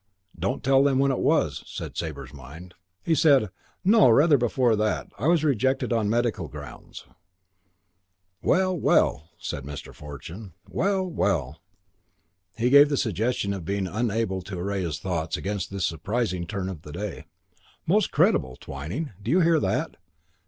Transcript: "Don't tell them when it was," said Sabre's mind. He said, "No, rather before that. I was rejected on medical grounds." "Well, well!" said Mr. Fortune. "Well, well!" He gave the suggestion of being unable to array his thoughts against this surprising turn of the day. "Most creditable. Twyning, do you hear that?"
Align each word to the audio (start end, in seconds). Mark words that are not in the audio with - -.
"Don't 0.39 0.63
tell 0.63 0.83
them 0.83 0.97
when 0.97 1.11
it 1.11 1.19
was," 1.19 1.63
said 1.67 1.95
Sabre's 1.95 2.33
mind. 2.33 2.73
He 3.03 3.13
said, 3.13 3.51
"No, 3.85 4.09
rather 4.09 4.35
before 4.35 4.75
that. 4.75 5.11
I 5.19 5.27
was 5.27 5.43
rejected 5.43 5.93
on 5.93 6.09
medical 6.09 6.47
grounds." 6.47 7.05
"Well, 8.41 8.75
well!" 8.75 9.29
said 9.37 9.63
Mr. 9.63 9.93
Fortune. 9.93 10.53
"Well, 10.67 11.05
well!" 11.05 11.61
He 12.57 12.71
gave 12.71 12.89
the 12.89 12.97
suggestion 12.97 13.53
of 13.53 13.63
being 13.63 13.85
unable 13.85 14.41
to 14.41 14.57
array 14.57 14.81
his 14.81 14.97
thoughts 14.97 15.37
against 15.37 15.69
this 15.69 15.85
surprising 15.85 16.47
turn 16.47 16.67
of 16.67 16.81
the 16.81 16.91
day. 16.93 17.25
"Most 17.85 18.09
creditable. 18.09 18.55
Twyning, 18.55 19.11
do 19.21 19.29
you 19.29 19.41
hear 19.41 19.59
that?" 19.59 19.97